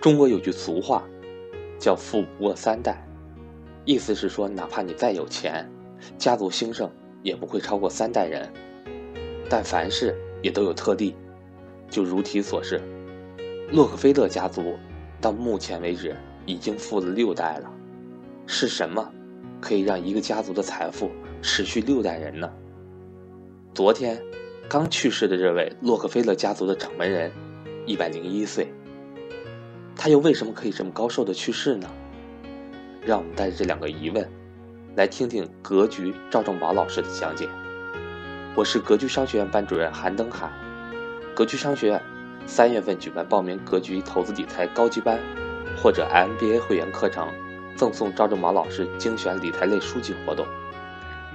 [0.00, 1.02] 中国有句俗话，
[1.76, 3.04] 叫“富不过三代”，
[3.84, 5.68] 意思是说，哪怕你再有钱，
[6.16, 6.88] 家族兴盛
[7.24, 8.48] 也不会超过三代人。
[9.50, 11.16] 但凡事也都有特例，
[11.90, 12.80] 就如题所示，
[13.72, 14.76] 洛克菲勒家族
[15.20, 17.68] 到目前为止已经富了六代了。
[18.46, 19.12] 是什么
[19.60, 21.10] 可以让一个家族的财富
[21.42, 22.48] 持续六代人呢？
[23.74, 24.22] 昨天
[24.68, 27.32] 刚去世的这位洛克菲勒家族的掌门人，
[27.84, 28.72] 一百零一岁。
[30.00, 31.88] 他又为什么可以这么高寿的去世呢？
[33.04, 34.30] 让我们带着这两个疑问，
[34.94, 37.48] 来听听格局赵正宝老师的讲解。
[38.54, 40.48] 我是格局商学院班主任韩登海。
[41.34, 42.00] 格局商学院
[42.46, 45.18] 三月份举办报名格局投资理财高级班
[45.76, 47.28] 或者 MBA 会员课程，
[47.74, 50.46] 赠送赵正宝老师精选理财类书籍活动。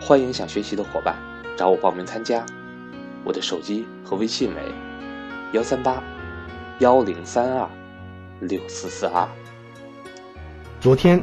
[0.00, 1.16] 欢迎想学习的伙伴
[1.56, 2.46] 找我报名参加。
[3.24, 4.62] 我的手机和微信为
[5.50, 6.00] 幺三八
[6.78, 7.68] 幺零三二。
[8.42, 9.28] 六四四二。
[10.80, 11.22] 昨天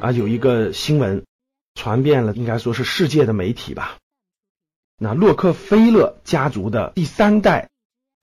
[0.00, 1.26] 啊，有一个新闻
[1.74, 3.98] 传遍了，应该说是世界的媒体吧。
[4.96, 7.68] 那洛克菲勒家族的第三代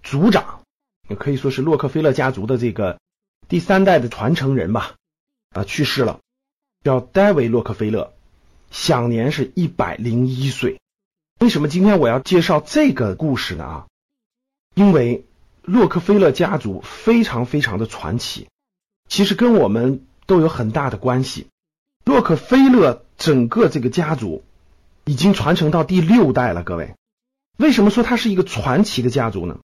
[0.02, 0.64] 族长，
[1.08, 3.00] 也可以说是洛克菲勒家族的这个
[3.48, 4.96] 第三代的传承人吧，
[5.52, 6.20] 啊，去世了，
[6.84, 8.12] 叫戴维·洛克菲勒，
[8.72, 10.80] 享年是一百零一岁。
[11.40, 13.66] 为什么今天我要介绍这个故事呢？
[13.66, 13.88] 啊，
[14.74, 15.26] 因为。
[15.66, 18.48] 洛克菲勒家族非常非常的传奇，
[19.10, 21.48] 其实跟我们都有很大的关系。
[22.04, 24.44] 洛克菲勒整个这个家族
[25.06, 26.94] 已经传承到第六代了，各位，
[27.58, 29.58] 为什么说它是一个传奇的家族呢？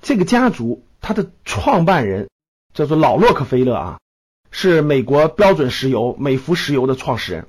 [0.00, 2.30] 这个家族它的创办人
[2.72, 4.00] 叫做老洛克菲勒啊，
[4.50, 7.48] 是美国标准石油、美孚石油的创始人，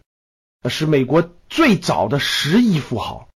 [0.70, 3.30] 是美国最早的十亿富豪，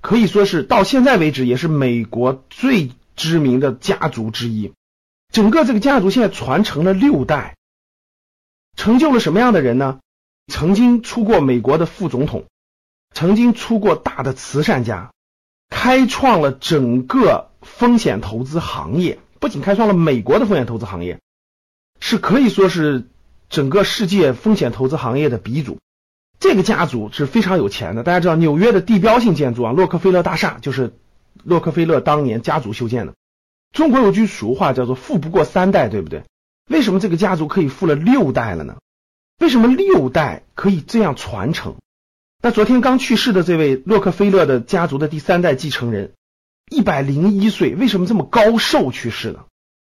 [0.00, 2.90] 可以说是到现在为止也是美国最。
[3.18, 4.72] 知名的家族之一，
[5.32, 7.56] 整个这个家族现在传承了六代，
[8.76, 9.98] 成就了什么样的人呢？
[10.46, 12.44] 曾经出过美国的副总统，
[13.12, 15.10] 曾经出过大的慈善家，
[15.68, 21.18] 开创了整个风险投资行业，不仅开创了美国的风险投资行业，
[21.98, 23.08] 是可以说是
[23.50, 25.78] 整个世界风险投资行业的鼻祖。
[26.38, 30.94] 这个家族是非常有钱的，大家知道纽约的地标性建筑啊，洛克菲勒大厦就是。
[31.44, 33.14] 洛克菲勒当年家族修建的。
[33.72, 36.22] 中国有句俗话叫做“富不过三代”，对不对？
[36.70, 38.76] 为什么这个家族可以富了六代了呢？
[39.40, 41.76] 为什么六代可以这样传承？
[42.42, 46.12] 那昨天刚去世的这位洛克菲勒的家族的第三代继承人，
[46.70, 49.44] 一百零一岁，为什么这么高寿去世呢？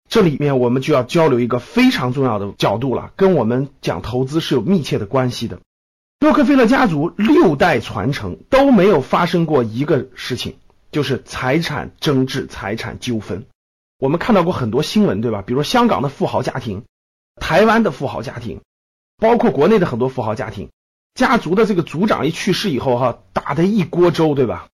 [0.07, 5.59] 这里面我们就要交流一个非常重要的角度了，跟我们讲投资是有密切的关系的。
[6.19, 10.55] 洛克菲勒家族六代传承都没有发生过一个事情。
[10.95, 13.47] 就是财产争执、财产纠纷，
[13.99, 15.41] 我们看到过很多新闻，对吧？
[15.45, 16.85] 比如香港的富豪家庭、
[17.35, 18.61] 台湾的富豪家庭，
[19.17, 20.69] 包括国内的很多富豪家庭，
[21.13, 24.69] 家族的这个族长一去世以后，哈，打的一锅粥，对吧？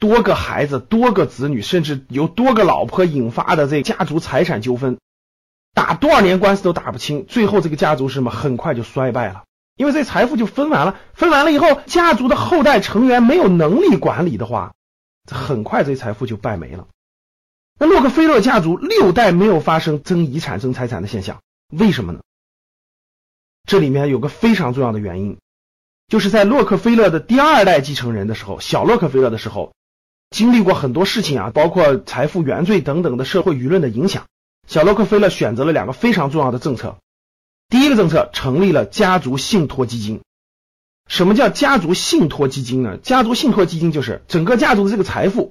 [0.00, 4.98] 多个孩子、多个子女，甚至由多个老婆引发的这家族财产纠纷，
[5.74, 8.32] 打多少年官司都打不清，最后这个家族是什么？
[8.32, 9.44] 很快就衰败了，
[9.76, 14.72] 因为这财富就分完了，分完了以后，家族的后代成员没有能力管理的话。
[15.30, 16.88] 很快，这财富就败没了。
[17.78, 22.20] 那洛克菲勒家族六代没有发生争遗产、争财产的现象，为什么呢？
[23.66, 25.38] 这里面有个非常重要的原因，
[26.08, 29.72] 就是在洛克菲勒的第二代继承人的时候，小洛克菲勒的时候，
[30.30, 34.26] 经历过很多事情啊，包括财富原罪等等的社会舆论的影响。
[34.66, 36.98] 小洛克菲勒选择了两个非常重要的政策，
[37.68, 40.20] 第一个政策成立了家族信托基金。
[41.10, 42.96] 什么叫家族信托基金呢？
[42.96, 45.50] 家族信托基金就是整个家族的这个财富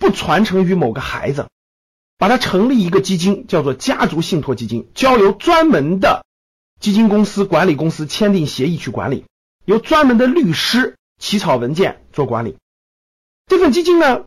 [0.00, 1.46] 不传承于某个孩子，
[2.18, 6.26] 把它成立一个基金，叫做家族信托基金，交由专门的
[6.80, 9.24] 基金公司、管理公司签订协议去管理，
[9.64, 12.56] 由专门的律师起草文件做管理。
[13.46, 14.24] 这份基金呢，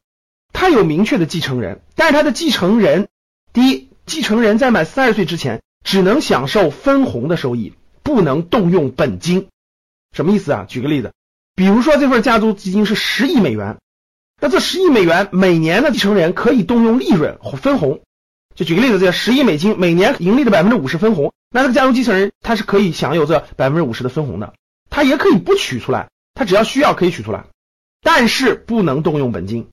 [0.53, 3.09] 它有明确的继承人，但是它的继承人，
[3.51, 9.49] 第一，继承人在满三十岁之前只能享受分红的收益，不能动用本金。
[10.13, 10.65] 什么意思啊？
[10.69, 11.11] 举个例子，
[11.55, 13.79] 比如说这份家族基金是十亿美元，
[14.39, 18.01] 那这十亿美元每年的继承人可以动用利润分红。
[18.55, 24.53] 就举个例子，这十亿美金每年盈利的百分之五十分红，那这个家族继承人他是可以享有这百分之五十的分红的，
[24.91, 27.45] 他也可以不取出来，他只要需要可以取出来，
[28.03, 29.69] 但是不能动用本金，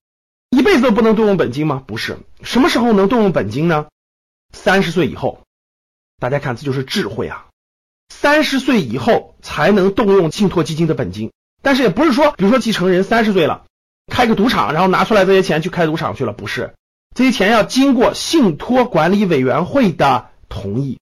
[0.49, 1.85] 一辈子都不能动用本金吗？
[1.87, 3.89] 不是，什么时候能动用本金呢？
[4.55, 5.43] 三十岁以后，
[6.19, 7.49] 大家看这就是智慧啊。
[8.11, 13.65] 三十岁以后才能动用信托基金的本金，但是也不是说，比如说继承人三十岁了，
[14.13, 16.75] 开个赌场，然后拿出来这些钱去开赌场去了，不是，
[17.15, 20.99] 这些钱要经过信托管理委员会的同意。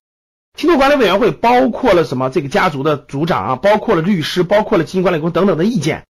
[0.56, 2.30] 信托管理委员会包括了什么？
[2.30, 6.04] 这个家族的族长啊，包括了律师，包括了基金管理公等等的意见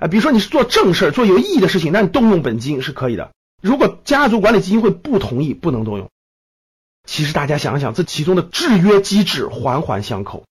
[0.00, 0.08] 啊。
[0.08, 3.30] 比如说你是做正事儿、做有意义的事情，那你动用本金是可以的。
[3.60, 6.08] 如果家族管理基金会不同意，不能动用。
[7.08, 10.44] 其实大家想想，这其中的制约机制环环相扣。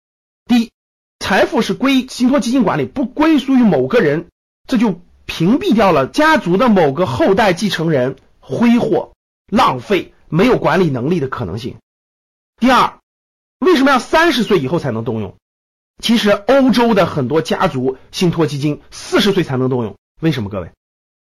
[0.45, 0.71] 第一，
[1.19, 4.25] 财富是归信托基金管理，不归属于某个人，
[4.68, 9.13] 这就屏蔽掉了家族的某个后代继承人挥霍、
[9.45, 11.75] 浪费、没有管理能力的可能性。
[12.59, 12.98] 第二，
[13.59, 15.36] 为什么要三十岁以后才能动用？
[16.01, 20.50] 其实欧洲的很多家族信托基金四十岁才能动用，为什么？
[20.50, 20.71] 各位？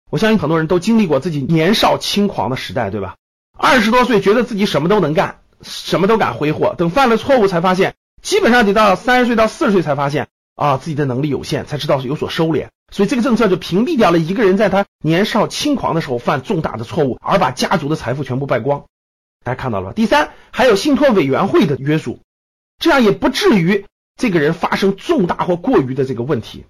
[0.09, 3.15] 我相信很多人都经历过自己年少轻狂的时代，对吧？
[3.61, 12.69] 二十多岁觉得自己什么都能干，什么都敢挥霍，等犯了错误才发现，基本上得到三十岁到四十岁才发现啊自己的能力有限，才知道有所收敛。
[12.89, 18.85] 所以这个政策就屏蔽掉了一个人在他年少轻狂的时候犯重大的错误，而把家族的财富全部败光。
[19.43, 19.93] 大家看到了吧？
[19.93, 22.21] 第三，还有信托委员会的约束，
[22.79, 23.85] 这样也不至于
[24.15, 26.63] 这个人发生重大或过于的这个问题。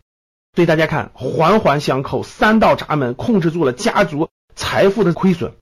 [0.55, 5.53] 所以大家看，环环相扣，三道闸门控制住了家族财富的亏损。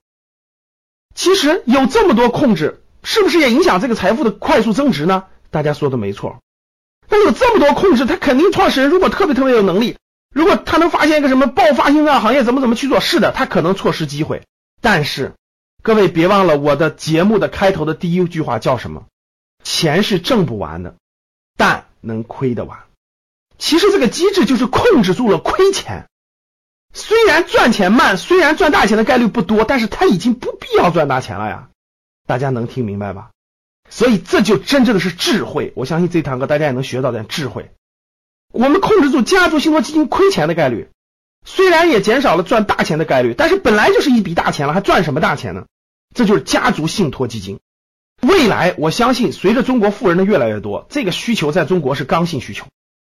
[1.18, 5.24] 其实有这么多控制，是不是也影响这个财富的快速增值呢？
[5.50, 6.38] 大家说的没错。
[7.08, 9.96] 那有这么多控制，他肯定创始人如果特别特别有能力，
[10.32, 13.00] 如果他能发现一个什么爆发性的行业，怎么怎么去做？
[13.00, 14.42] 是的，他可能错失机会。
[14.80, 15.32] 但是
[15.82, 19.06] 各位别忘了，我的节目的开头的第一句话叫什么？
[19.64, 20.94] 钱是挣不完的，
[21.56, 22.78] 但能亏得完。
[23.58, 26.08] 其实这个机制就是控制住了亏钱，
[26.98, 31.68] 虽然赚钱慢，虽然赚大钱的概率不多，但是他已经不必要赚大钱了呀。
[32.26, 33.30] 大家能听明白吧？
[33.88, 35.72] 所以这就真正的是智慧。
[35.76, 37.70] 我相信这堂课大家也能学到点智慧。
[38.52, 40.88] 我们控制住家族信托基金亏钱的概率，
[41.46, 45.66] 虽然也减少了赚大钱的概率，但是本来就是一笔大钱了，还赚什么大钱呢？
[46.14, 47.60] 这就是家族信托基金。
[48.20, 52.66] 未来我相信，随着中国富人的越来越多，这个需求在中国是刚性需求。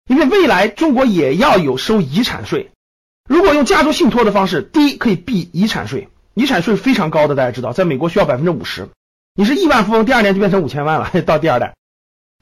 [0.10, 2.72] 因为未来中国也要有收遗产税，
[3.28, 8.90] 如果用家族信托的方式，第一可以避遗产税，遗产税非常高的，大家知道，在美国需要百分之五十，
[9.36, 11.76] 你是亿万富翁，第二年就变成五千万了， 到第二代。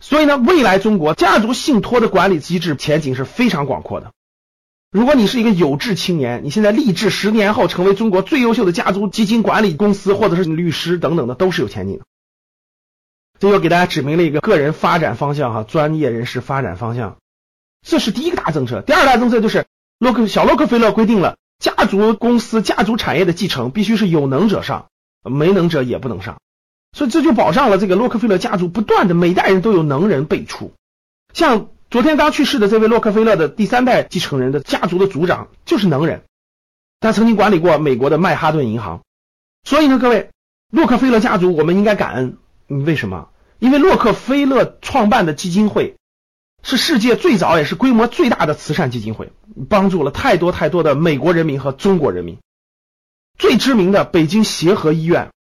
[0.02, 4.12] 所以呢，未来中国家族信托的管理机制前景是非常广阔的。
[4.92, 12.06] 如果你是一个有志青年，你现在立志十年后成为中国最优秀的家族基金管理公司，或者是律师等等的，都是有前景的。
[13.40, 17.18] 这又给大家指明了一个个人发展方向哈，专业人士发展方向。
[17.86, 19.66] 这是第一个大政策，第二大政策就是
[20.00, 24.88] 洛克小洛克菲勒规定了家族公司、家族产业的继承必须是有能者上，
[25.24, 26.40] 没能者也不能上，
[26.94, 30.72] 所以这就保障了这个洛克菲勒家族不断的每代人都有能人辈出。
[31.34, 36.24] 像昨天刚去世的这位洛克菲勒的第三代继承人的家族的族长就是能人，
[37.02, 39.02] 他曾经管理过美国的曼哈顿银行。
[39.66, 40.30] 所以呢，各位，
[40.72, 42.38] 洛克菲勒家族我们应该感恩，
[42.68, 43.28] 为什么？
[43.60, 45.98] 因为洛克菲勒创办的基金会。
[46.62, 49.32] 是世界最早也是规模最大的慈善基金会，
[49.70, 52.38] 帮助了太多太多的美国人民和中国人民。
[53.38, 55.32] 最知名的北京协和医院，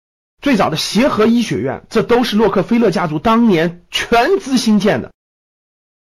[0.41, 5.12] 最早的协和医学院，这都是洛克菲勒家族当年全资兴建的。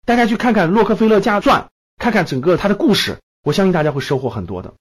[0.05, 4.73] 大家去看看洛克菲勒家传，看看整个他的故事，我相信大家会收获很多的。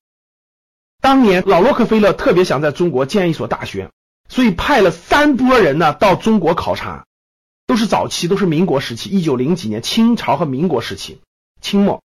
[1.01, 3.91] 当年老洛克菲勒特别想在中国建一所大学，
[4.29, 7.07] 所以派了三波人呢到中国考察。
[7.67, 11.21] 都是早期，都是民国时期，一九零几年，清朝和民国时期，
[11.61, 12.03] 清末，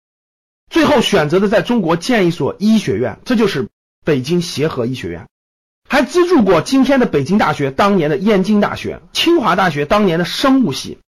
[0.70, 3.70] 最后选择的在中国建一所医学院，这就是
[4.04, 5.28] 北京协和医学院，
[5.88, 11.00] 还资助过今天的北京大学当年的燕京大学、清华大学当年的生物系，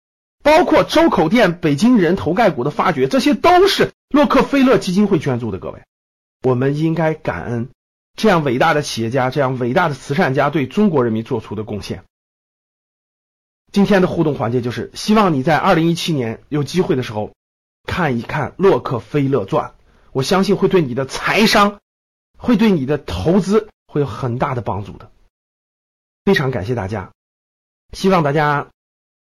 [0.43, 5.59] 包括周口店北京人头盖骨的发掘，这些都是洛克菲勒基金会捐助的。
[5.59, 5.81] 各位，
[6.43, 7.69] 我们应该感恩
[8.17, 12.05] 这样伟大的企业家、这样伟大的慈善家对中国人民做出的贡献。
[13.77, 17.35] 今天的互动环节就是希望你在二零一七年有机会的时候
[17.85, 19.69] 看一看《洛克菲勒传》，
[20.13, 21.79] 我相信会对你的财商，
[22.39, 25.11] 会对你的投资会有很大的帮助的。
[26.25, 27.13] 非常感谢大家，
[27.93, 28.69] 希望大家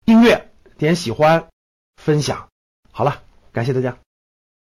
[0.04, 1.48] 订阅、点喜欢、
[1.96, 2.50] 分享。
[2.92, 4.00] 好了，感谢大家。